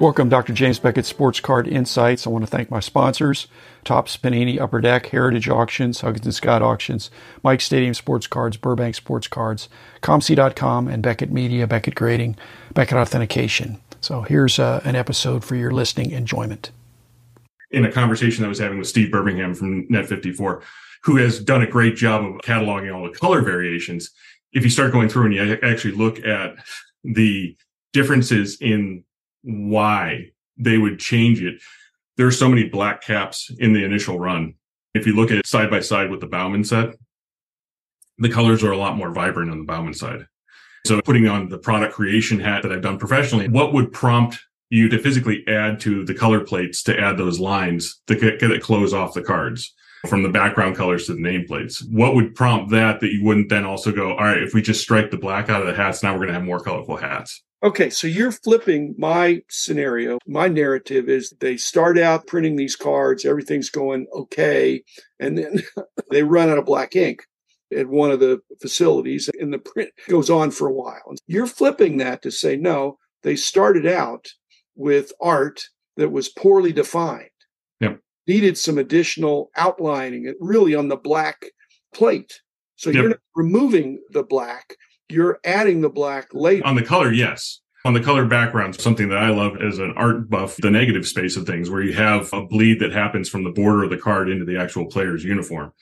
[0.00, 0.52] Welcome, Dr.
[0.52, 2.24] James Beckett Sports Card Insights.
[2.24, 3.48] I want to thank my sponsors,
[3.82, 7.10] Topps Panini Upper Deck, Heritage Auctions, Huggins and Scott Auctions,
[7.42, 9.68] Mike Stadium Sports Cards, Burbank Sports Cards,
[10.00, 12.36] ComC.com, and Beckett Media, Beckett Grading,
[12.74, 13.80] Beckett Authentication.
[14.00, 16.70] So here's uh, an episode for your listening enjoyment.
[17.72, 20.62] In a conversation I was having with Steve Birmingham from Net54,
[21.02, 24.10] who has done a great job of cataloging all the color variations,
[24.52, 26.54] if you start going through and you actually look at
[27.02, 27.56] the
[27.92, 29.02] differences in
[29.42, 31.60] why they would change it.
[32.16, 34.54] There are so many black caps in the initial run.
[34.94, 36.94] If you look at it side by side with the Bowman set,
[38.18, 40.26] the colors are a lot more vibrant on the Bowman side.
[40.86, 44.38] So putting on the product creation hat that I've done professionally, what would prompt
[44.70, 48.62] you to physically add to the color plates to add those lines to get, it
[48.62, 49.74] close off the cards
[50.08, 51.82] from the background colors to the nameplates?
[51.90, 54.80] What would prompt that that you wouldn't then also go, all right, if we just
[54.80, 57.42] strike the black out of the hats, now we're going to have more colorful hats?
[57.62, 60.18] Okay, so you're flipping my scenario.
[60.26, 64.84] My narrative is they start out printing these cards, everything's going okay,
[65.18, 65.62] and then
[66.10, 67.24] they run out of black ink
[67.76, 71.14] at one of the facilities, and the print goes on for a while.
[71.26, 74.28] You're flipping that to say, no, they started out
[74.76, 75.64] with art
[75.96, 77.28] that was poorly defined,
[77.80, 77.98] yep.
[78.28, 81.46] needed some additional outlining, really on the black
[81.92, 82.40] plate.
[82.76, 83.02] So yep.
[83.02, 84.76] you're removing the black,
[85.08, 86.66] you're adding the black later.
[86.66, 87.60] On the color, yes.
[87.84, 91.36] On the color background, something that I love as an art buff, the negative space
[91.36, 94.28] of things, where you have a bleed that happens from the border of the card
[94.28, 95.72] into the actual player's uniform.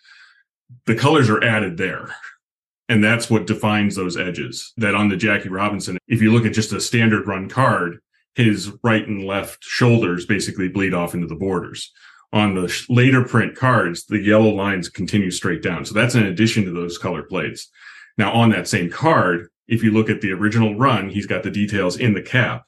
[0.84, 2.14] The colors are added there.
[2.88, 4.72] And that's what defines those edges.
[4.76, 7.98] That on the Jackie Robinson, if you look at just a standard run card,
[8.34, 11.92] his right and left shoulders basically bleed off into the borders.
[12.32, 15.84] On the later print cards, the yellow lines continue straight down.
[15.84, 17.70] So that's in addition to those color plates.
[18.18, 21.50] Now, on that same card, if you look at the original run, he's got the
[21.50, 22.64] details in the cap.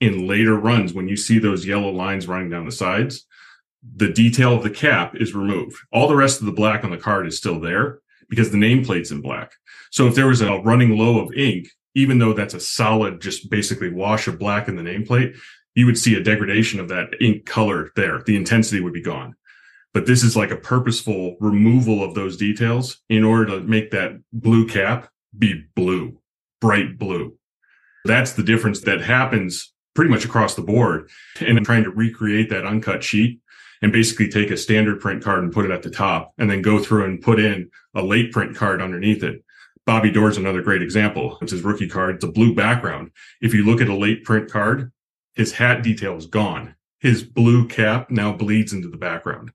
[0.00, 3.26] In later runs, when you see those yellow lines running down the sides,
[3.96, 5.76] the detail of the cap is removed.
[5.92, 9.10] All the rest of the black on the card is still there because the nameplate's
[9.10, 9.52] in black.
[9.90, 13.50] So if there was a running low of ink, even though that's a solid, just
[13.50, 15.36] basically wash of black in the nameplate,
[15.74, 18.22] you would see a degradation of that ink color there.
[18.24, 19.34] The intensity would be gone
[19.92, 24.12] but this is like a purposeful removal of those details in order to make that
[24.32, 26.18] blue cap be blue,
[26.60, 27.36] bright blue.
[28.04, 31.10] That's the difference that happens pretty much across the board.
[31.40, 33.40] And I'm trying to recreate that uncut sheet
[33.82, 36.62] and basically take a standard print card and put it at the top and then
[36.62, 39.44] go through and put in a late print card underneath it.
[39.86, 41.38] Bobby Doerr's another great example.
[41.42, 42.16] It's his rookie card.
[42.16, 43.10] It's a blue background.
[43.40, 44.92] If you look at a late print card,
[45.34, 46.74] his hat detail is gone.
[46.98, 49.52] His blue cap now bleeds into the background.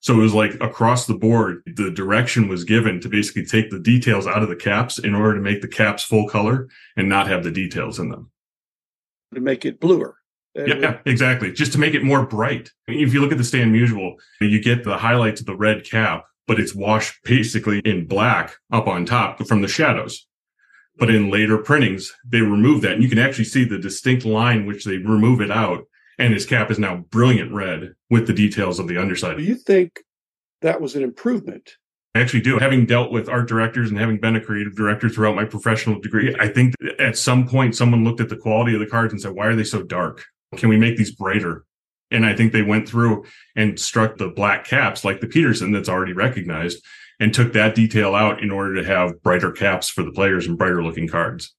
[0.00, 3.78] So it was like across the board, the direction was given to basically take the
[3.78, 7.28] details out of the caps in order to make the caps full color and not
[7.28, 8.30] have the details in them.
[9.34, 10.16] To make it bluer.
[10.54, 11.52] Yeah, yeah, exactly.
[11.52, 12.70] Just to make it more bright.
[12.88, 16.24] If you look at the Stan Musial, you get the highlights of the red cap,
[16.46, 20.26] but it's washed basically in black up on top from the shadows.
[20.98, 24.64] But in later printings, they remove that and you can actually see the distinct line
[24.64, 25.84] which they remove it out
[26.18, 29.36] and his cap is now brilliant red with the details of the underside.
[29.36, 30.00] Do you think
[30.62, 31.72] that was an improvement?
[32.14, 32.58] I actually do.
[32.58, 36.34] Having dealt with art directors and having been a creative director throughout my professional degree,
[36.40, 39.32] I think at some point someone looked at the quality of the cards and said,
[39.32, 40.24] why are they so dark?
[40.56, 41.66] Can we make these brighter?
[42.10, 45.88] And I think they went through and struck the black caps like the Peterson that's
[45.88, 46.82] already recognized
[47.18, 50.56] and took that detail out in order to have brighter caps for the players and
[50.56, 51.55] brighter looking cards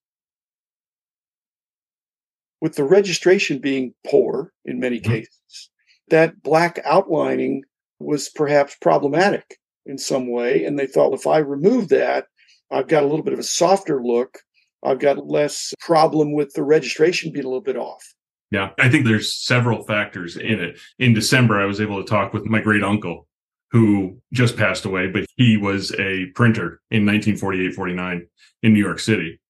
[2.62, 5.12] with the registration being poor in many mm-hmm.
[5.12, 5.70] cases,
[6.10, 7.64] that black outlining
[8.00, 10.64] was perhaps problematic in some way.
[10.66, 12.28] And they thought, if I remove that,
[12.72, 14.40] I've got a little bit of a softer look.
[14.84, 18.04] I've got less problem with the registration being a little bit off.
[18.52, 20.80] Yeah, I think there's several factors in it.
[21.00, 23.28] In December, I was able to talk with my great uncle
[23.72, 28.28] who just passed away, but he was a printer in 1948, 49
[28.64, 29.42] in New York City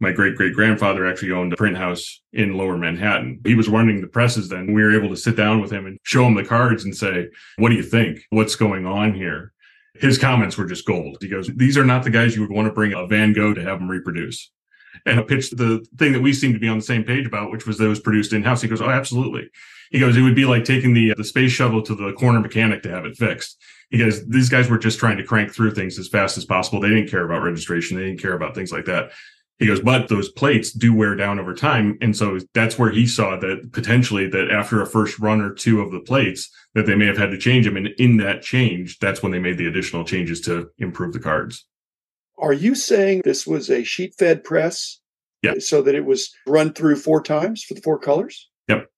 [0.00, 3.40] my great great grandfather actually owned a print house in lower Manhattan.
[3.44, 4.72] He was running the presses then.
[4.72, 7.28] We were able to sit down with him and show him the cards and say,
[7.58, 8.20] What do you think?
[8.30, 9.52] What's going on here?
[9.94, 11.18] His comments were just gold.
[11.20, 13.54] He goes, These are not the guys you would want to bring a Van Gogh
[13.54, 14.50] to have them reproduce.
[15.06, 17.50] And I pitched the thing that we seemed to be on the same page about,
[17.50, 18.62] which was was produced in house.
[18.62, 19.48] He goes, Oh, absolutely.
[19.90, 22.82] He goes, It would be like taking the, the space shuttle to the corner mechanic
[22.82, 23.62] to have it fixed.
[23.90, 26.80] He goes, These guys were just trying to crank through things as fast as possible.
[26.80, 27.96] They didn't care about registration.
[27.96, 29.12] They didn't care about things like that.
[29.58, 31.96] He goes, but those plates do wear down over time.
[32.00, 35.80] And so that's where he saw that potentially that after a first run or two
[35.80, 37.76] of the plates, that they may have had to change them.
[37.76, 41.66] And in that change, that's when they made the additional changes to improve the cards.
[42.36, 45.00] Are you saying this was a sheet fed press?
[45.42, 45.54] Yeah.
[45.60, 48.50] So that it was run through four times for the four colors?
[48.66, 48.88] Yep.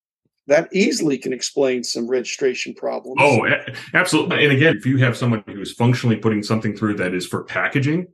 [0.47, 3.17] that easily can explain some registration problems.
[3.21, 3.47] Oh,
[3.95, 4.45] absolutely.
[4.45, 7.45] And again, if you have someone who is functionally putting something through that is for
[7.45, 8.07] packaging,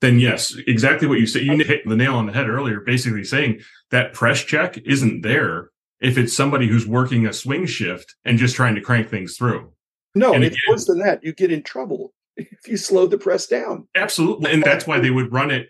[0.00, 1.42] then yes, exactly what you said.
[1.42, 3.60] You hit the nail on the head earlier, basically saying
[3.90, 5.70] that press check isn't there
[6.00, 9.72] if it's somebody who's working a swing shift and just trying to crank things through.
[10.14, 11.22] No, and it's again, worse than that.
[11.22, 13.86] You get in trouble if you slow the press down.
[13.94, 14.50] Absolutely.
[14.52, 15.68] And that's why they would run it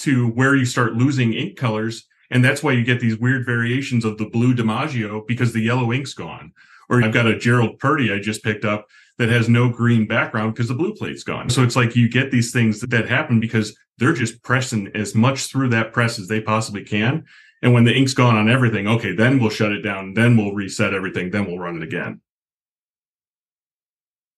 [0.00, 2.06] to where you start losing ink colors.
[2.30, 5.92] And that's why you get these weird variations of the blue DiMaggio because the yellow
[5.92, 6.52] ink's gone.
[6.88, 8.86] Or I've got a Gerald Priddy I just picked up
[9.18, 11.50] that has no green background because the blue plate's gone.
[11.50, 15.14] So it's like you get these things that, that happen because they're just pressing as
[15.14, 17.24] much through that press as they possibly can.
[17.62, 20.14] And when the ink's gone on everything, okay, then we'll shut it down.
[20.14, 21.30] Then we'll reset everything.
[21.30, 22.20] Then we'll run it again.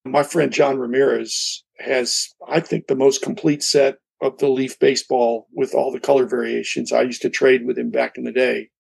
[0.05, 5.47] My friend John Ramirez has, I think, the most complete set of the Leaf baseball
[5.53, 6.93] with all the color variations.
[6.93, 8.71] I used to trade with him back in the day,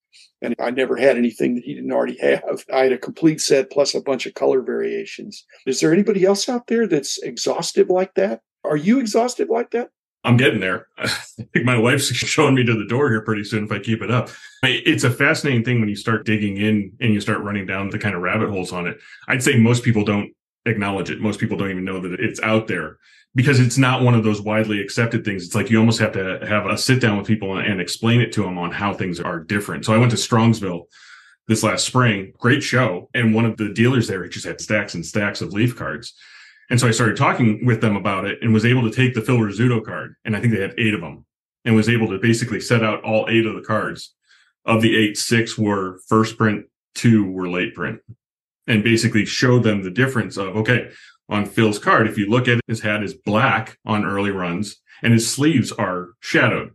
[0.42, 2.64] and I never had anything that he didn't already have.
[2.72, 5.44] I had a complete set plus a bunch of color variations.
[5.66, 8.40] Is there anybody else out there that's exhaustive like that?
[8.64, 9.90] Are you exhaustive like that?
[10.24, 10.86] I'm getting there.
[10.98, 14.02] I think my wife's showing me to the door here pretty soon if I keep
[14.02, 14.30] it up.
[14.62, 17.98] It's a fascinating thing when you start digging in and you start running down the
[17.98, 18.98] kind of rabbit holes on it.
[19.28, 20.32] I'd say most people don't
[20.66, 21.20] acknowledge it.
[21.20, 22.98] Most people don't even know that it's out there
[23.34, 25.44] because it's not one of those widely accepted things.
[25.44, 28.32] It's like you almost have to have a sit down with people and, explain it
[28.32, 29.84] to them on how things are different.
[29.84, 30.84] So I went to Strongsville
[31.48, 33.10] this last spring, great show.
[33.12, 36.14] And one of the dealers there just had stacks and stacks of leaf cards.
[36.70, 39.20] And so I started talking with them about it and was able to take the
[39.20, 40.14] Phil Rizzuto card.
[40.24, 41.26] And I think they had eight of them
[41.64, 44.14] and was able to basically set out all eight of the cards.
[44.64, 48.00] Of the eight, six were first print, two were late print
[48.66, 50.90] and basically show them the difference of, okay,
[51.28, 54.76] on Phil's card, if you look at it, his hat is black on early runs
[55.02, 56.74] and his sleeves are shadowed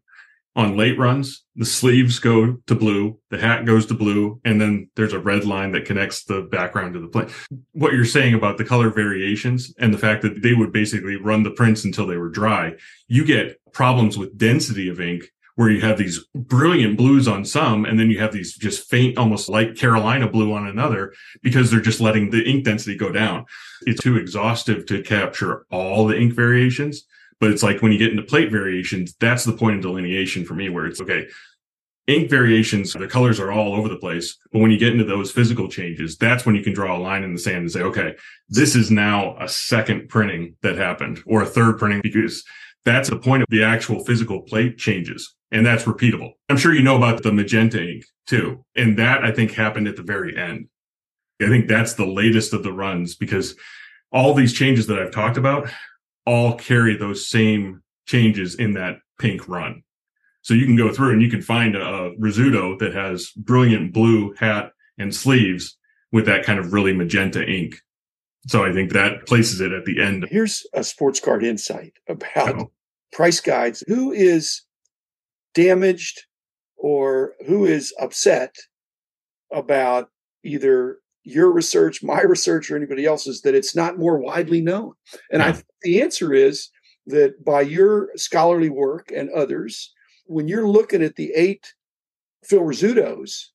[0.56, 4.90] on late runs, the sleeves go to blue, the hat goes to blue, and then
[4.96, 7.30] there's a red line that connects the background to the plate.
[7.72, 11.44] What you're saying about the color variations and the fact that they would basically run
[11.44, 12.74] the prints until they were dry,
[13.08, 17.84] you get problems with density of ink where you have these brilliant blues on some,
[17.84, 21.14] and then you have these just faint, almost like Carolina blue on another,
[21.44, 23.44] because they're just letting the ink density go down.
[23.82, 27.04] It's too exhaustive to capture all the ink variations.
[27.42, 30.54] But it's like when you get into plate variations, that's the point of delineation for
[30.54, 31.28] me where it's okay.
[32.08, 34.38] Ink variations, the colors are all over the place.
[34.54, 37.24] But when you get into those physical changes, that's when you can draw a line
[37.24, 38.16] in the sand and say, okay,
[38.48, 42.46] this is now a second printing that happened or a third printing because
[42.86, 46.34] that's the point of the actual physical plate changes and that's repeatable.
[46.50, 48.64] I'm sure you know about the magenta ink too.
[48.76, 50.68] And that I think happened at the very end.
[51.42, 53.56] I think that's the latest of the runs because
[54.12, 55.70] all these changes that I've talked about
[56.26, 59.84] all carry those same changes in that pink run.
[60.42, 63.94] So you can go through and you can find a, a Rizzuto that has brilliant
[63.94, 65.78] blue hat and sleeves
[66.12, 67.76] with that kind of really magenta ink.
[68.48, 70.26] So I think that places it at the end.
[70.30, 72.72] Here's a sports card insight about oh.
[73.12, 73.84] price guides.
[73.88, 74.64] Who is
[75.54, 76.22] damaged
[76.78, 78.56] or who is upset
[79.52, 80.10] about
[80.44, 84.94] either your research, my research, or anybody else's that it's not more widely known?
[85.32, 85.42] And.
[85.42, 86.70] I the answer is
[87.08, 89.94] that by your scholarly work and others,
[90.26, 91.74] when you're looking at the eight
[92.44, 93.46] Phil Rizzutos,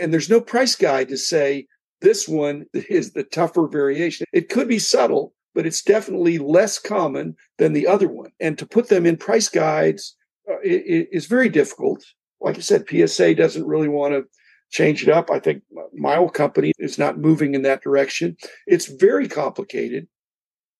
[0.00, 1.66] and there's no price guide to say
[2.00, 4.26] this one is the tougher variation.
[4.32, 8.30] It could be subtle, but it's definitely less common than the other one.
[8.40, 10.16] And to put them in price guides
[10.50, 12.04] uh, is very difficult.
[12.40, 14.24] Like I said, PSA doesn't really want to
[14.70, 15.30] change it up.
[15.30, 15.62] I think
[15.94, 18.36] my old company is not moving in that direction.
[18.66, 20.08] It's very complicated.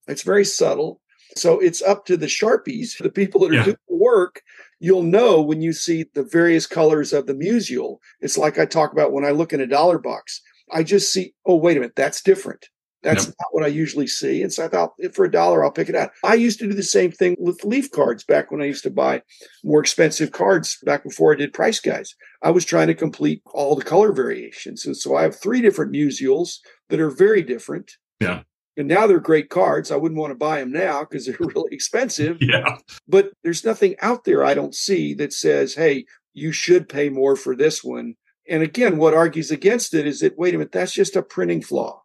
[0.09, 1.00] It's very subtle.
[1.37, 3.64] So it's up to the Sharpies, the people that are yeah.
[3.64, 4.42] doing the work.
[4.80, 7.99] You'll know when you see the various colors of the musial.
[8.21, 10.42] It's like I talk about when I look in a dollar box.
[10.71, 12.68] I just see, oh, wait a minute, that's different.
[13.04, 13.34] That's yep.
[13.38, 14.42] not what I usually see.
[14.42, 16.11] And so I thought for a dollar, I'll pick it out.
[16.25, 18.90] I used to do the same thing with leaf cards back when I used to
[18.90, 19.23] buy
[19.62, 22.16] more expensive cards back before I did price guides.
[22.42, 24.87] I was trying to complete all the color variations.
[24.87, 26.56] And so I have three different musials
[26.88, 27.92] that are very different.
[28.20, 28.42] Yeah.
[28.76, 29.90] And now they're great cards.
[29.90, 32.38] I wouldn't want to buy them now because they're really expensive.
[32.40, 32.78] Yeah.
[33.06, 37.37] But there's nothing out there I don't see that says, hey, you should pay more
[37.37, 38.14] for this one.
[38.49, 41.62] And again, what argues against it is that, wait a minute, that's just a printing
[41.62, 42.03] flaw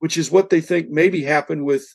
[0.00, 1.94] which is what they think maybe happened with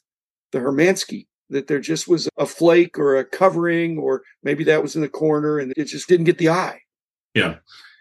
[0.52, 4.96] the Hermanski, that there just was a flake or a covering, or maybe that was
[4.96, 6.80] in the corner and it just didn't get the eye.
[7.34, 7.56] Yeah.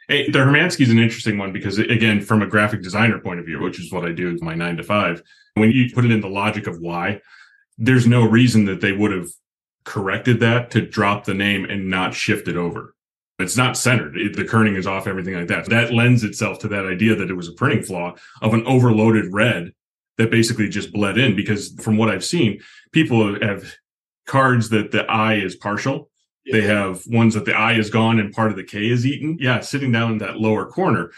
[0.08, 3.46] Hey, the Hermanski is an interesting one because, again, from a graphic designer point of
[3.46, 5.23] view, which is what I do with my nine to five,
[5.54, 7.20] when you put it in the logic of why,
[7.78, 9.28] there's no reason that they would have
[9.84, 12.94] corrected that to drop the name and not shift it over.
[13.38, 14.16] It's not centered.
[14.16, 15.66] It, the kerning is off, everything like that.
[15.66, 19.32] That lends itself to that idea that it was a printing flaw of an overloaded
[19.32, 19.73] red
[20.18, 21.37] that basically just bled in.
[21.37, 22.61] Because from what I've seen,
[22.92, 23.73] people have
[24.26, 26.11] cards that the eye is partial.
[26.44, 26.61] Yeah.
[26.61, 29.38] They have ones that the eye is gone and part of the K is eaten.
[29.40, 31.11] Yeah, sitting down in that lower corner,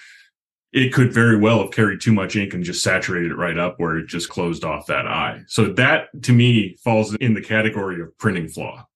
[0.73, 3.75] it could very well have carried too much ink and just saturated it right up
[3.79, 5.43] where it just closed off that eye.
[5.47, 8.87] So that to me falls in the category of printing flaw.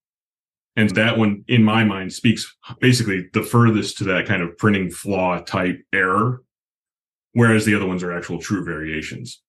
[0.77, 4.91] And that one, in my mind, speaks basically the furthest to that kind of printing
[4.91, 6.43] flaw type error,
[7.33, 9.43] whereas the other ones are actual true variations.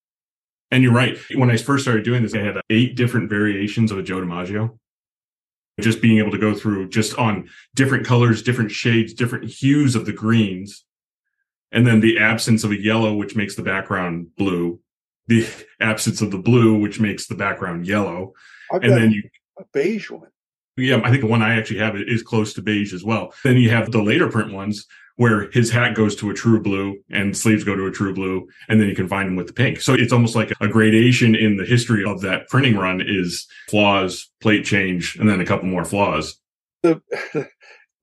[0.71, 1.17] And you're right.
[1.35, 4.77] When I first started doing this, I had eight different variations of a Joe DiMaggio.
[5.79, 10.05] Just being able to go through just on different colors, different shades, different hues of
[10.05, 10.85] the greens,
[11.71, 14.79] and then the absence of a yellow, which makes the background blue,
[15.27, 15.47] the
[15.81, 18.33] absence of the blue, which makes the background yellow,
[18.71, 19.23] I've and then you
[19.57, 20.27] a beige one.
[20.77, 23.33] Yeah, I think the one I actually have is close to beige as well.
[23.43, 26.97] Then you have the later print ones where his hat goes to a true blue
[27.09, 29.53] and sleeves go to a true blue, and then you can find him with the
[29.53, 29.81] pink.
[29.81, 34.29] So it's almost like a gradation in the history of that printing run is flaws,
[34.41, 36.37] plate change, and then a couple more flaws.
[36.83, 37.01] The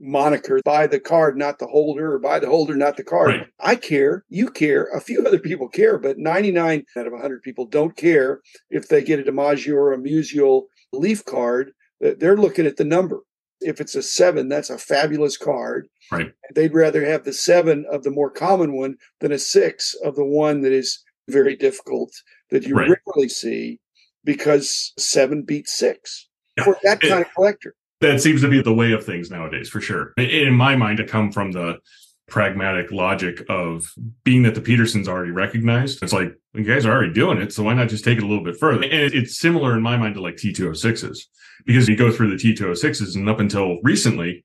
[0.00, 3.46] moniker buy the card not the holder or buy the holder not the card right.
[3.58, 7.66] i care you care a few other people care but 99 out of 100 people
[7.66, 12.76] don't care if they get a dimaggio or a musial leaf card they're looking at
[12.76, 13.20] the number.
[13.60, 15.88] If it's a seven, that's a fabulous card.
[16.12, 16.32] Right.
[16.54, 20.24] They'd rather have the seven of the more common one than a six of the
[20.24, 22.12] one that is very difficult
[22.50, 22.88] that you right.
[23.06, 23.80] rarely see
[24.24, 26.64] because seven beats six yeah.
[26.64, 27.74] for that kind it, of collector.
[28.00, 30.12] That seems to be the way of things nowadays, for sure.
[30.16, 31.78] In my mind, to come from the
[32.28, 33.92] pragmatic logic of
[34.22, 36.02] being that the Petersons already recognized.
[36.02, 38.26] It's like, you guys are already doing it, so why not just take it a
[38.26, 38.84] little bit further?
[38.84, 41.18] And it's similar in my mind to like T206s
[41.64, 44.44] because you go through the T206s and up until recently,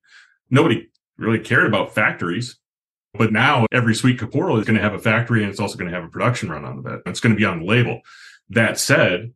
[0.49, 0.87] nobody
[1.17, 2.57] really cared about factories.
[3.13, 5.91] But now every sweet Caporal is going to have a factory and it's also going
[5.91, 6.99] to have a production run on the bed.
[7.05, 8.01] It's going to be on the label.
[8.49, 9.33] That said,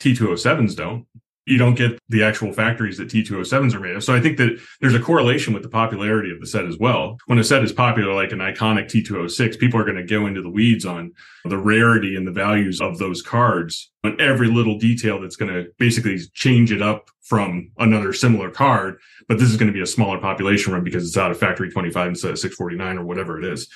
[0.00, 1.06] T207s don't
[1.46, 4.04] you don't get the actual factories that T207s are made of.
[4.04, 7.18] So I think that there's a correlation with the popularity of the set as well.
[7.26, 10.42] When a set is popular, like an iconic T206, people are going to go into
[10.42, 11.12] the weeds on
[11.44, 15.68] the rarity and the values of those cards on every little detail that's going to
[15.78, 18.98] basically change it up from another similar card.
[19.28, 21.70] But this is going to be a smaller population run because it's out of factory
[21.70, 23.68] 25 instead of 649 or whatever it is.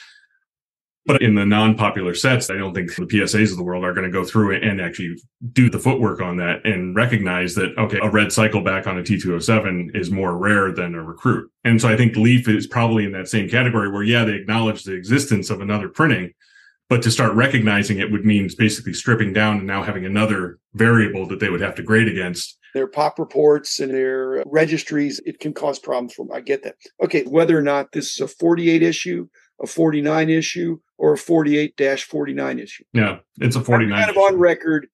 [1.06, 4.06] But in the non-popular sets, I don't think the PSAs of the world are going
[4.06, 5.16] to go through and actually
[5.52, 9.02] do the footwork on that and recognize that, okay, a red cycle back on a
[9.02, 11.48] T207 is more rare than a recruit.
[11.62, 14.82] And so I think Leaf is probably in that same category where, yeah, they acknowledge
[14.82, 16.32] the existence of another printing,
[16.88, 21.26] but to start recognizing it would mean basically stripping down and now having another variable
[21.28, 25.54] that they would have to grade against their pop reports and their registries, it can
[25.54, 26.36] cause problems for them.
[26.36, 26.74] I get that.
[27.02, 29.28] Okay, whether or not this is a 48 issue,
[29.60, 32.84] a 49 issue, or a 48 49 issue.
[32.92, 33.92] Yeah, it's a 49.
[33.92, 34.88] I'm kind of on record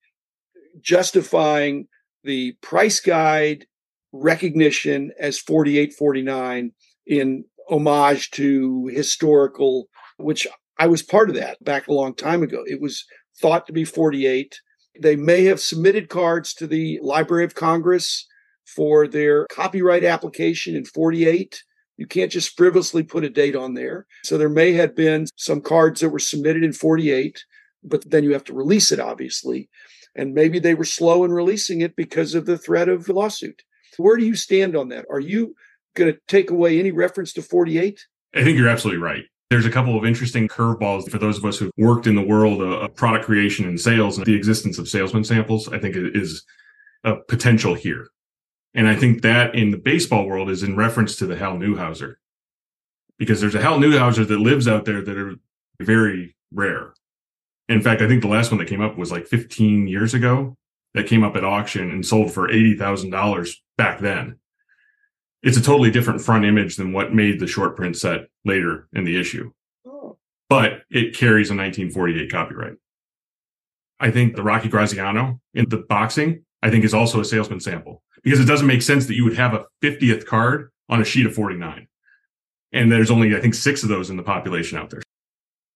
[0.80, 1.86] justifying
[2.24, 3.66] the price guide
[4.12, 6.72] recognition as 48 49
[7.06, 9.88] in homage to historical,
[10.18, 10.46] which
[10.78, 12.62] I was part of that back a long time ago.
[12.66, 13.04] It was
[13.40, 14.60] thought to be 48.
[15.00, 18.26] They may have submitted cards to the Library of Congress
[18.64, 21.62] for their copyright application in 48
[22.02, 24.06] you can't just frivolously put a date on there.
[24.24, 27.44] So there may have been some cards that were submitted in 48,
[27.84, 29.70] but then you have to release it, obviously.
[30.16, 33.62] And maybe they were slow in releasing it because of the threat of lawsuit.
[33.98, 35.06] Where do you stand on that?
[35.08, 35.54] Are you
[35.94, 38.04] going to take away any reference to 48?
[38.34, 39.22] I think you're absolutely right.
[39.50, 42.62] There's a couple of interesting curveballs for those of us who've worked in the world
[42.62, 45.68] of product creation and sales and the existence of salesman samples.
[45.68, 46.44] I think is
[47.04, 48.08] a potential here.
[48.74, 52.14] And I think that in the baseball world is in reference to the Hal Newhouser,
[53.18, 55.34] because there's a Hal Newhouser that lives out there that are
[55.80, 56.94] very rare.
[57.68, 60.56] In fact, I think the last one that came up was like 15 years ago
[60.94, 64.38] that came up at auction and sold for $80,000 back then.
[65.42, 69.04] It's a totally different front image than what made the short print set later in
[69.04, 69.52] the issue.
[69.86, 70.18] Oh.
[70.48, 72.74] But it carries a 1948 copyright.
[73.98, 78.02] I think the Rocky Graziano in the boxing, I think is also a salesman sample
[78.22, 81.26] because it doesn't make sense that you would have a 50th card on a sheet
[81.26, 81.88] of 49.
[82.72, 85.02] And there's only, I think, six of those in the population out there.